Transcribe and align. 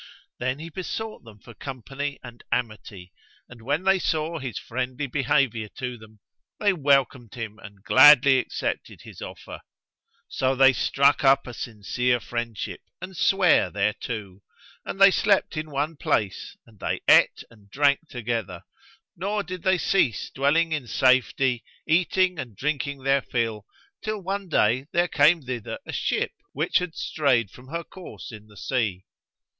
Then 0.39 0.57
he 0.57 0.69
besought 0.71 1.25
them 1.25 1.37
for 1.37 1.53
company 1.53 2.17
and 2.23 2.43
amity 2.51 3.13
and, 3.47 3.61
when 3.61 3.83
they 3.83 3.99
saw 3.99 4.39
his 4.39 4.57
friendly 4.57 5.05
behaviour 5.05 5.69
to 5.77 5.95
them, 5.95 6.17
they 6.59 6.73
welcomed 6.73 7.35
him 7.35 7.59
and 7.59 7.83
gladly 7.83 8.39
accepted 8.39 9.01
his 9.03 9.21
offer. 9.21 9.61
So 10.27 10.55
they 10.55 10.73
struck 10.73 11.23
up 11.23 11.45
a 11.45 11.53
sincere 11.53 12.19
friendship 12.19 12.81
and 12.99 13.15
sware 13.15 13.69
thereto; 13.69 14.41
and 14.85 14.99
they 14.99 15.11
slept 15.11 15.55
in 15.55 15.69
one 15.69 15.97
place 15.97 16.57
and 16.65 16.79
they 16.79 17.01
ate 17.07 17.43
and 17.51 17.69
drank 17.69 18.07
together; 18.09 18.63
nor 19.15 19.43
did 19.43 19.61
they 19.61 19.77
cease 19.77 20.31
dwelling 20.31 20.71
in 20.71 20.87
safety, 20.87 21.63
eating 21.87 22.39
and 22.39 22.55
drinking 22.55 23.03
their 23.03 23.21
fill, 23.21 23.67
till 24.03 24.19
one 24.23 24.49
day 24.49 24.87
there 24.93 25.07
came 25.07 25.43
thither 25.43 25.77
a 25.85 25.93
ship 25.93 26.31
which 26.53 26.79
had 26.79 26.95
strayed 26.95 27.51
from 27.51 27.67
her 27.67 27.83
course 27.83 28.31
in 28.31 28.47
the 28.47 28.57
sea. 28.57 29.05